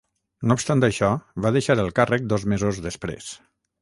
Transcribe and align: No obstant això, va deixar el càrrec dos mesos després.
No 0.51 0.55
obstant 0.59 0.81
això, 0.87 1.09
va 1.47 1.51
deixar 1.57 1.77
el 1.85 1.93
càrrec 2.01 2.25
dos 2.33 2.47
mesos 2.55 2.81
després. 2.87 3.29